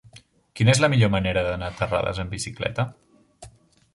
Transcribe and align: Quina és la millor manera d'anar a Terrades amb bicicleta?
Quina 0.59 0.71
és 0.73 0.79
la 0.83 0.89
millor 0.93 1.11
manera 1.15 1.43
d'anar 1.49 1.69
a 1.73 1.77
Terrades 1.83 2.21
amb 2.25 2.33
bicicleta? 2.37 2.87